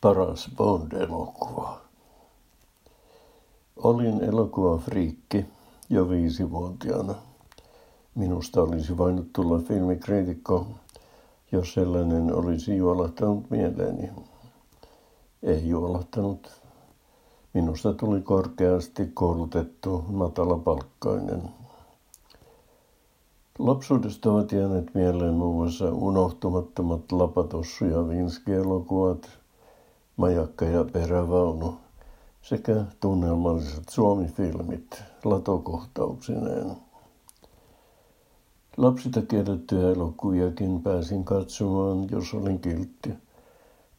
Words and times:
paras 0.00 0.50
Bond-elokuva. 0.56 1.80
Olin 3.76 4.24
elokuvafriikki 4.24 5.46
jo 5.90 6.08
viisivuotiaana. 6.10 7.14
Minusta 8.14 8.62
olisi 8.62 8.96
voinut 8.96 9.32
tulla 9.32 9.58
filmikriitikko, 9.58 10.66
jos 11.52 11.74
sellainen 11.74 12.34
olisi 12.34 12.76
juolahtanut 12.76 13.50
mieleeni. 13.50 14.10
Ei 15.42 15.68
juolahtanut. 15.68 16.50
Minusta 17.54 17.92
tuli 17.92 18.20
korkeasti 18.20 19.06
koulutettu 19.14 20.04
matalapalkkainen. 20.08 21.42
Lapsuudesta 23.58 24.32
ovat 24.32 24.52
jääneet 24.52 24.94
mieleen 24.94 25.34
muun 25.34 25.56
muassa 25.56 25.92
unohtumattomat 25.92 27.12
Lapatossu 27.12 27.84
ja 27.84 28.08
Vinski-elokuvat, 28.08 29.38
Majakka 30.18 30.64
ja 30.64 30.84
perävaunu 30.84 31.74
sekä 32.42 32.84
tunnelmalliset 33.00 33.88
suomifilmit 33.88 35.02
latokohtauksineen. 35.24 36.76
Lapsita 38.76 39.22
kiellettyjä 39.22 39.90
elokuviakin 39.90 40.82
pääsin 40.82 41.24
katsomaan, 41.24 42.08
jos 42.10 42.34
olin 42.34 42.58
kiltti, 42.58 43.10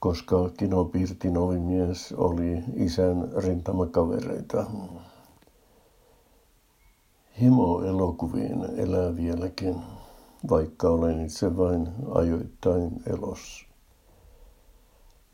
koska 0.00 0.50
Kino 0.56 0.84
Pirtin 0.84 1.36
ovimies 1.36 2.12
oli 2.12 2.64
isän 2.74 3.28
rintamakavereita. 3.36 4.66
Himo 7.40 7.82
elokuviin 7.82 8.64
elää 8.76 9.16
vieläkin, 9.16 9.76
vaikka 10.50 10.88
olen 10.88 11.26
itse 11.26 11.56
vain 11.56 11.88
ajoittain 12.14 13.02
elossa. 13.06 13.67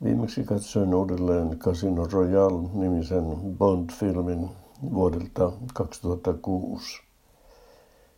Viimeksi 0.05 0.43
katsoin 0.43 0.93
uudelleen 0.95 1.59
Casino 1.59 2.05
Royale-nimisen 2.11 3.23
Bond-filmin 3.57 4.49
vuodelta 4.93 5.51
2006. 5.73 7.01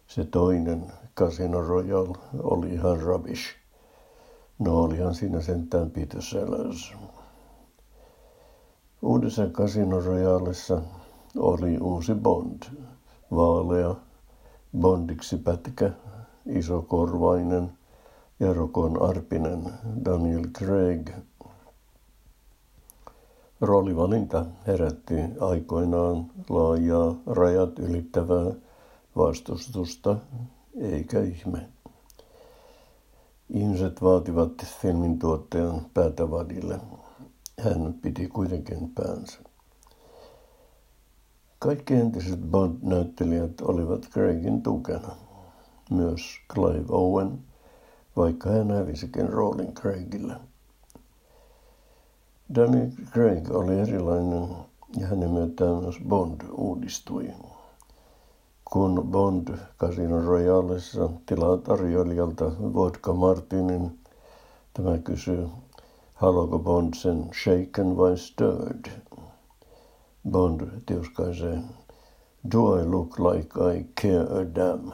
Se 0.08 0.24
toinen 0.24 0.84
Casino 1.16 1.62
Royale 1.62 2.18
oli 2.44 2.74
ihan 2.74 3.02
rubbish. 3.02 3.42
No 4.60 4.78
olihan 4.84 5.16
siinä 5.16 5.42
sentään 5.42 5.92
Peter 5.92 6.22
Sellers. 6.22 6.94
Uudessa 9.02 9.48
Casino 9.48 10.00
Royalessa 10.00 10.82
oli 11.38 11.78
uusi 11.78 12.16
Bond. 12.16 12.64
Vaalea, 13.32 13.96
Bondiksi 14.78 15.38
pätkä, 15.38 15.92
isokorvainen 16.46 17.72
ja 18.40 18.54
rokon 18.54 19.02
arpinen 19.02 19.64
Daniel 20.06 20.44
Craig– 20.58 21.10
Roolivalinta 23.62 24.46
herätti 24.68 25.16
aikoinaan 25.40 26.26
laajaa 26.50 27.16
rajat 27.26 27.80
ylittävää 27.80 28.52
vastustusta, 29.16 30.18
eikä 30.82 31.20
ihme. 31.22 31.70
Ihmiset 33.50 34.02
vaativat 34.02 34.52
filmin 34.82 35.20
tuottajan 35.20 35.82
päätä 35.94 36.32
vadille. 36.32 36.80
Hän 37.60 37.94
piti 38.02 38.28
kuitenkin 38.28 38.90
päänsä. 38.96 39.40
Kaikki 41.60 41.94
entiset 41.94 42.40
Bond-näyttelijät 42.40 43.62
olivat 43.62 44.02
Craigin 44.10 44.62
tukena. 44.62 45.10
Myös 45.92 46.22
Clive 46.54 46.86
Owen, 46.90 47.40
vaikka 48.16 48.50
hän 48.50 48.72
hävisikin 48.72 49.30
roolin 49.30 49.74
Craigille. 49.74 50.36
Danny 52.56 52.92
Craig 53.12 53.52
oli 53.52 53.80
erilainen 53.80 54.48
ja 54.98 55.08
hänen 55.08 55.30
myötään 55.30 55.76
myös 55.76 55.96
Bond 56.08 56.42
uudistui. 56.52 57.34
Kun 58.72 59.08
Bond 59.12 59.58
Casino 59.80 60.22
Royalessa 60.22 61.10
tilaa 61.26 61.58
tarjoilijalta 61.58 62.52
vodka 62.74 63.14
Martinin, 63.14 64.00
tämä 64.74 64.98
kysyy, 64.98 65.48
haluaako 66.14 66.60
Bond 66.60 66.94
sen 66.94 67.30
shaken 67.44 67.98
vai 67.98 68.18
stirred? 68.18 68.92
Bond 70.30 70.62
tiuskaisee, 70.86 71.60
do 72.52 72.80
I 72.80 72.86
look 72.86 73.20
like 73.20 73.78
I 73.78 73.86
care 74.02 74.42
a 74.42 74.56
damn? 74.56 74.92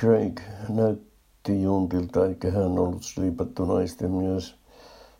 Craig 0.00 0.40
näyttää 0.68 1.09
näytti 1.48 1.62
Juntilta, 1.62 2.26
eikä 2.26 2.50
hän 2.50 2.78
ollut 2.78 3.02
sliipattu 3.02 3.64
naisten 3.64 4.10
mies, 4.10 4.54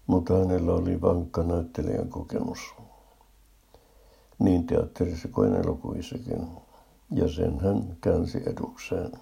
mutta 0.06 0.38
hänellä 0.38 0.72
oli 0.72 1.00
vankka 1.00 1.42
näyttelijän 1.42 2.08
kokemus. 2.08 2.58
Niin 4.38 4.66
teatterissa 4.66 5.28
kuin 5.28 5.54
elokuvissakin, 5.54 6.46
ja 7.10 7.28
sen 7.28 7.60
hän 7.60 7.96
käänsi 8.00 8.42
edukseen. 8.46 9.12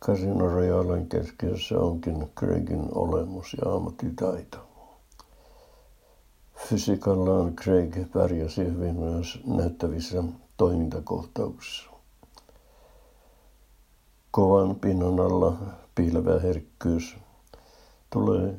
Casino 0.00 0.48
Royalen 0.48 1.06
keskiössä 1.06 1.78
onkin 1.78 2.28
Craigin 2.38 2.88
olemus 2.94 3.56
ja 3.64 3.72
ammattitaito. 3.74 4.58
Fysiikallaan 6.56 7.56
Craig 7.56 8.12
pärjäsi 8.12 8.64
hyvin 8.64 8.96
myös 8.96 9.40
näyttävissä 9.46 10.22
toimintakohtauksissa. 10.56 11.90
Kovan 14.30 14.76
pinnan 14.76 15.20
alla 15.20 15.56
piilevä 15.94 16.40
herkkyys 16.40 17.16
tulee 18.10 18.54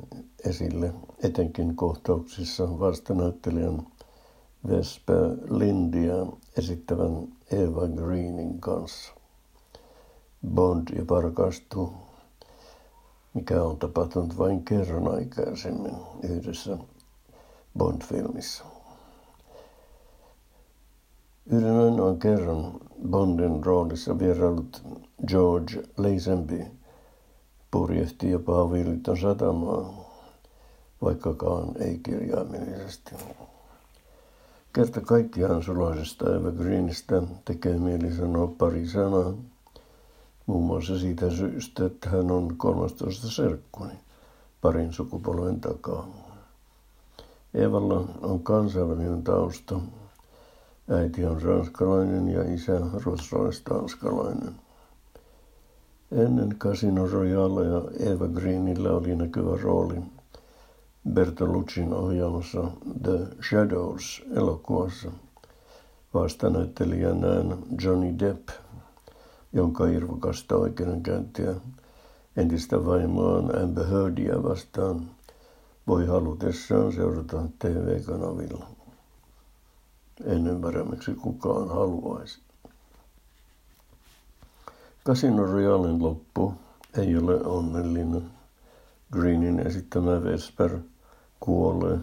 esille 0.45 0.93
etenkin 1.23 1.75
kohtauksissa 1.75 2.79
vastanäyttelijän 2.79 3.87
Vesper 4.67 5.37
Lindia 5.49 6.25
esittävän 6.57 7.27
Eva 7.51 7.87
Greenin 7.87 8.59
kanssa. 8.59 9.13
Bond 10.47 10.87
jopa 10.97 11.21
rakastuu, 11.21 11.93
mikä 13.33 13.63
on 13.63 13.77
tapahtunut 13.77 14.37
vain 14.37 14.65
kerran 14.65 15.07
aikaisemmin 15.07 15.95
yhdessä 16.23 16.77
Bond-filmissä. 17.77 18.63
Yhden 21.45 21.79
ainoan 21.79 22.19
kerran 22.19 22.73
Bondin 23.09 23.65
roolissa 23.65 24.19
vierailut 24.19 24.83
George 25.27 25.83
Lazenby 25.97 26.65
purjehti 27.71 28.29
jopa 28.31 28.61
avioliiton 28.61 29.17
satamaan, 29.17 29.85
vaikkakaan 31.01 31.67
ei 31.79 31.99
kirjaimellisesti. 32.03 33.11
Kerta 34.73 35.01
kaikkiaan 35.01 35.63
sulaisesta 35.63 36.35
Eva 36.35 36.51
Greenistä 36.51 37.21
tekee 37.45 37.77
mieli 37.77 38.15
sanoa 38.15 38.47
pari 38.57 38.87
sanaa, 38.87 39.33
muun 40.45 40.63
muassa 40.63 40.99
siitä 40.99 41.29
syystä, 41.29 41.85
että 41.85 42.09
hän 42.09 42.31
on 42.31 42.57
13 42.57 43.29
serkkuni 43.29 43.93
parin 44.61 44.93
sukupolven 44.93 45.61
takaa. 45.61 46.07
Evalla 47.53 48.05
on 48.21 48.43
kansainvälinen 48.43 49.23
tausta, 49.23 49.79
Äiti 50.91 51.25
on 51.25 51.41
ranskalainen 51.41 52.29
ja 52.29 52.53
isä 52.53 52.81
ruotsalais-tanskalainen. 53.03 54.55
Ennen 56.11 56.55
Casino 56.59 57.07
Royalea 57.07 57.81
Eva 57.99 58.27
Greenillä 58.27 58.91
oli 58.91 59.15
näkyvä 59.15 59.57
rooli 59.61 59.95
Bertoluccin 61.13 61.93
ohjaamassa 61.93 62.63
The 63.03 63.27
Shadows 63.49 64.23
elokuvassa. 64.35 65.11
Vastanäyttelijänään 66.13 67.57
Johnny 67.83 68.19
Depp, 68.19 68.49
jonka 69.53 69.85
irvokasta 69.85 70.55
oikeudenkäyntiä 70.55 71.53
entistä 72.37 72.85
vaimoaan 72.85 73.63
Amber 73.63 73.87
Heardia 73.87 74.43
vastaan 74.43 75.09
voi 75.87 76.05
halutessaan 76.05 76.93
seurata 76.93 77.43
TV-kanavilla. 77.59 78.80
En 80.25 80.47
ymmärrä, 80.47 80.83
miksi 80.83 81.15
kukaan 81.15 81.69
haluaisi. 81.69 82.39
Casino 85.05 85.45
Royalin 85.45 86.03
loppu 86.03 86.53
ei 86.97 87.17
ole 87.17 87.43
onnellinen. 87.43 88.23
Greenin 89.11 89.59
esittämä 89.59 90.23
Vesper 90.23 90.79
kuolee. 91.39 91.99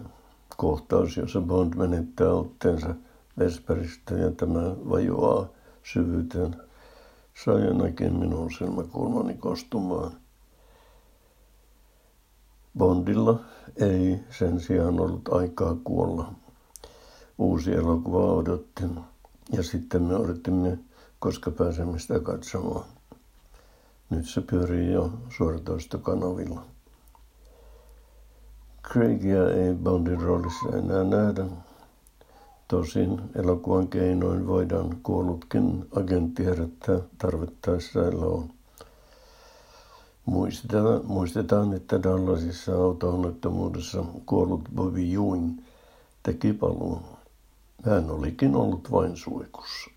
Kohtaus, 0.57 1.17
jossa 1.17 1.41
Bond 1.41 1.75
menettää 1.75 2.33
otteensa 2.33 2.95
Vesperistä 3.39 4.15
ja 4.15 4.31
tämä 4.31 4.61
vajoaa 4.91 5.49
syvyyteen, 5.83 6.57
sai 7.45 7.67
ainakin 7.67 8.17
minun 8.17 8.53
silmäkulmani 8.53 9.35
kostumaan. 9.35 10.13
Bondilla 12.79 13.41
ei 13.77 14.21
sen 14.31 14.61
sijaan 14.61 15.01
ollut 15.01 15.29
aikaa 15.33 15.77
kuolla 15.85 16.33
uusi 17.39 17.73
elokuva 17.73 18.33
odotti. 18.33 18.85
Ja 19.53 19.63
sitten 19.63 20.03
me 20.03 20.17
odottimme, 20.17 20.79
koska 21.19 21.51
pääsemme 21.51 21.99
sitä 21.99 22.21
katsomaan. 22.21 22.85
Nyt 24.11 24.29
se 24.29 24.41
pyörii 24.41 24.93
jo 24.93 25.13
suoratoistokanavilla. 25.37 26.63
Craigia 28.93 29.51
ei 29.51 29.75
Bondin 29.75 30.21
roolissa 30.21 30.69
enää 30.77 31.05
nähdä. 31.05 31.45
Tosin 32.69 33.21
elokuvan 33.35 33.89
keinoin 33.89 34.47
voidaan 34.47 34.97
kuollutkin 35.03 35.89
agentti 35.95 36.45
herättää 36.45 37.01
tarvittaessa 37.19 38.07
eloon. 38.07 38.51
Muistetaan, 40.27 41.01
muistetaan, 41.05 41.75
että 41.75 42.03
Dallasissa 42.03 42.75
auto-onnettomuudessa 42.75 44.05
kuollut 44.27 44.63
Bobby 44.75 45.13
Ewing 45.15 45.61
teki 46.23 46.53
paluun. 46.53 47.18
Hän 47.85 48.11
olikin 48.11 48.55
ollut 48.57 48.93
vain 48.93 49.17
suikussa. 49.17 49.91